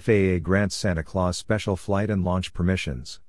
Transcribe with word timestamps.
FAA 0.00 0.38
grants 0.38 0.74
Santa 0.74 1.02
Claus 1.02 1.36
special 1.36 1.76
flight 1.76 2.08
and 2.08 2.24
launch 2.24 2.54
permissions. 2.54 3.20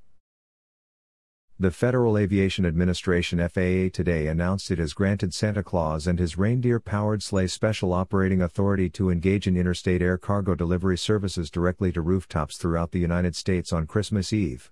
The 1.60 1.72
Federal 1.72 2.18
Aviation 2.18 2.66
Administration 2.66 3.40
FAA 3.40 3.90
today 3.92 4.28
announced 4.28 4.72
it 4.72 4.80
has 4.80 4.94
granted 4.94 5.34
Santa 5.34 5.62
Claus 5.62 6.08
and 6.08 6.20
his 6.20 6.38
reindeer 6.38 6.80
powered 6.80 7.22
sleigh 7.22 7.48
special 7.48 7.92
operating 7.92 8.42
authority 8.42 8.90
to 8.92 9.10
engage 9.10 9.46
in 9.46 9.58
interstate 9.58 10.02
air 10.02 10.18
cargo 10.18 10.56
delivery 10.56 10.98
services 10.98 11.52
directly 11.52 11.92
to 11.92 12.02
rooftops 12.02 12.56
throughout 12.56 12.92
the 12.92 13.00
United 13.00 13.36
States 13.36 13.74
on 13.74 13.86
Christmas 13.86 14.32
Eve. 14.32 14.72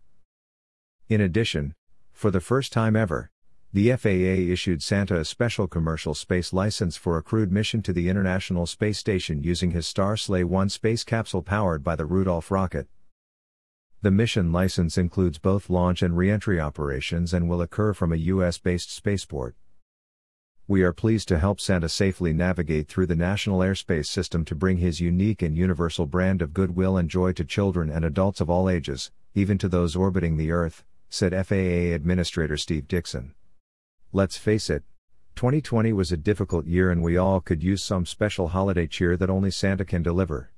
In 1.10 1.20
addition, 1.20 1.74
for 2.14 2.32
the 2.32 2.40
first 2.40 2.72
time 2.72 2.96
ever, 2.96 3.32
the 3.74 3.96
FAA 3.96 4.52
issued 4.52 4.84
Santa 4.84 5.18
a 5.18 5.24
special 5.24 5.66
commercial 5.66 6.14
space 6.14 6.52
license 6.52 6.98
for 6.98 7.18
a 7.18 7.24
crewed 7.24 7.54
mission 7.54 7.82
to 7.84 7.94
the 7.94 8.10
International 8.10 8.66
Space 8.66 8.98
Station 8.98 9.42
using 9.44 9.72
his 9.72 9.88
Star 9.88 10.18
Sleigh 10.18 10.44
1 10.44 10.68
space 10.68 11.06
capsule 11.06 11.42
powered 11.42 11.82
by 11.82 11.96
the 11.96 12.06
Rudolph 12.06 12.52
rocket. 12.52 12.88
The 14.02 14.12
mission 14.12 14.52
license 14.52 14.98
includes 14.98 15.38
both 15.38 15.70
launch 15.70 16.02
and 16.02 16.18
reentry 16.18 16.60
operations 16.60 17.34
and 17.34 17.48
will 17.48 17.62
occur 17.62 17.94
from 17.94 18.12
a 18.12 18.18
U.S. 18.18 18.58
based 18.58 18.94
spaceport. 18.94 19.56
We 20.68 20.84
are 20.84 20.92
pleased 20.92 21.30
to 21.30 21.40
help 21.40 21.62
Santa 21.62 21.88
safely 21.88 22.34
navigate 22.34 22.90
through 22.90 23.06
the 23.06 23.16
national 23.16 23.60
airspace 23.60 24.08
system 24.08 24.44
to 24.46 24.56
bring 24.56 24.80
his 24.80 25.00
unique 25.00 25.42
and 25.42 25.56
universal 25.56 26.06
brand 26.06 26.42
of 26.42 26.54
goodwill 26.54 26.98
and 26.98 27.10
joy 27.10 27.32
to 27.34 27.46
children 27.46 27.90
and 27.90 28.04
adults 28.04 28.42
of 28.42 28.50
all 28.50 28.70
ages, 28.70 29.12
even 29.34 29.58
to 29.60 29.70
those 29.70 29.96
orbiting 29.96 30.36
the 30.36 30.52
Earth, 30.52 30.84
said 31.10 31.32
FAA 31.48 31.96
Administrator 31.96 32.58
Steve 32.58 32.90
Dickson. 32.90 33.34
Let's 34.14 34.36
face 34.36 34.70
it, 34.70 34.84
2020 35.36 35.94
was 35.94 36.12
a 36.12 36.18
difficult 36.18 36.66
year 36.66 36.92
and 36.92 37.02
we 37.02 37.16
all 37.16 37.40
could 37.40 37.64
use 37.64 37.82
some 37.82 38.06
special 38.06 38.50
holiday 38.50 38.86
cheer 38.86 39.16
that 39.16 39.30
only 39.30 39.52
Santa 39.52 39.86
can 39.86 40.04
deliver. 40.04 40.52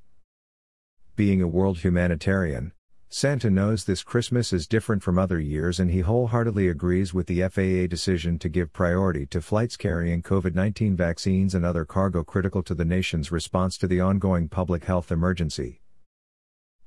Being 1.16 1.40
a 1.40 1.48
world 1.48 1.78
humanitarian, 1.78 2.72
Santa 3.10 3.52
knows 3.52 3.86
this 3.86 4.02
Christmas 4.02 4.54
is 4.54 4.66
different 4.66 5.04
from 5.04 5.20
other 5.20 5.40
years 5.40 5.80
and 5.80 5.92
he 5.92 6.00
wholeheartedly 6.00 6.68
agrees 6.68 7.14
with 7.14 7.28
the 7.28 7.48
FAA 7.48 7.86
decision 7.86 8.40
to 8.40 8.50
give 8.50 8.74
priority 8.74 9.28
to 9.28 9.40
flights 9.40 9.78
carrying 9.78 10.24
COVID 10.24 10.56
19 10.56 10.96
vaccines 10.96 11.54
and 11.54 11.64
other 11.64 11.86
cargo 11.86 12.24
critical 12.24 12.64
to 12.64 12.74
the 12.74 12.84
nation's 12.84 13.32
response 13.32 13.78
to 13.78 13.86
the 13.86 14.02
ongoing 14.02 14.50
public 14.50 14.86
health 14.86 15.12
emergency. 15.12 15.80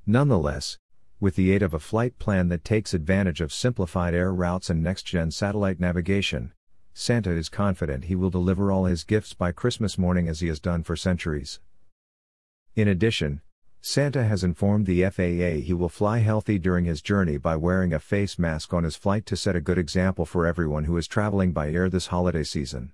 Nonetheless, 0.04 0.78
with 1.20 1.36
the 1.36 1.52
aid 1.52 1.62
of 1.62 1.72
a 1.72 1.78
flight 1.78 2.18
plan 2.18 2.48
that 2.48 2.64
takes 2.64 2.92
advantage 2.92 3.40
of 3.40 3.52
simplified 3.52 4.14
air 4.14 4.34
routes 4.34 4.68
and 4.68 4.82
next 4.82 5.04
gen 5.04 5.30
satellite 5.30 5.78
navigation, 5.78 6.52
Santa 6.98 7.30
is 7.30 7.50
confident 7.50 8.04
he 8.04 8.16
will 8.16 8.30
deliver 8.30 8.72
all 8.72 8.86
his 8.86 9.04
gifts 9.04 9.34
by 9.34 9.52
Christmas 9.52 9.98
morning 9.98 10.28
as 10.28 10.40
he 10.40 10.48
has 10.48 10.58
done 10.58 10.82
for 10.82 10.96
centuries. 10.96 11.60
In 12.74 12.88
addition, 12.88 13.42
Santa 13.82 14.24
has 14.24 14.42
informed 14.42 14.86
the 14.86 15.04
FAA 15.10 15.60
he 15.62 15.74
will 15.74 15.90
fly 15.90 16.20
healthy 16.20 16.58
during 16.58 16.86
his 16.86 17.02
journey 17.02 17.36
by 17.36 17.54
wearing 17.54 17.92
a 17.92 17.98
face 17.98 18.38
mask 18.38 18.72
on 18.72 18.82
his 18.82 18.96
flight 18.96 19.26
to 19.26 19.36
set 19.36 19.54
a 19.54 19.60
good 19.60 19.76
example 19.76 20.24
for 20.24 20.46
everyone 20.46 20.84
who 20.84 20.96
is 20.96 21.06
traveling 21.06 21.52
by 21.52 21.70
air 21.70 21.90
this 21.90 22.06
holiday 22.06 22.42
season. 22.42 22.92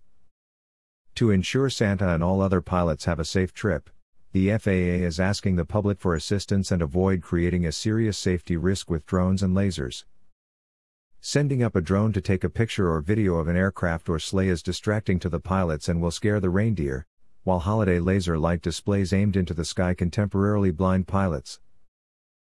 To 1.14 1.31
ensure 1.31 1.70
Santa 1.70 2.12
and 2.12 2.25
all 2.25 2.42
other 2.42 2.61
pilots 2.61 3.05
have 3.05 3.20
a 3.20 3.25
safe 3.25 3.55
trip, 3.55 3.89
the 4.33 4.50
FAA 4.59 5.06
is 5.06 5.20
asking 5.20 5.55
the 5.55 5.64
public 5.64 6.00
for 6.00 6.16
assistance 6.16 6.72
and 6.72 6.83
avoid 6.83 7.22
creating 7.22 7.64
a 7.64 7.70
serious 7.70 8.19
safety 8.19 8.56
risk 8.56 8.91
with 8.91 9.06
drones 9.06 9.44
and 9.44 9.55
lasers. 9.55 10.03
Sending 11.25 11.62
up 11.62 11.77
a 11.77 11.81
drone 11.81 12.12
to 12.15 12.20
take 12.20 12.42
a 12.42 12.51
picture 12.51 12.91
or 12.91 13.01
video 13.01 13.37
of 13.37 13.47
an 13.47 13.55
aircraft 13.55 14.09
or 14.09 14.19
sleigh 14.19 14.48
is 14.48 14.61
distracting 14.61 15.20
to 15.20 15.28
the 15.28 15.39
pilots 15.39 15.89
and 15.89 16.03
will 16.03 16.11
scare 16.11 16.41
the 16.41 16.51
reindeer, 16.51 17.06
while 17.45 17.61
holiday 17.61 18.01
laser 18.01 18.37
light 18.37 18.61
displays 18.61 19.12
aimed 19.12 19.37
into 19.37 19.55
the 19.55 19.65
sky 19.65 19.95
can 19.95 20.11
temporarily 20.11 20.73
blind 20.73 21.06
pilots. 21.06 21.61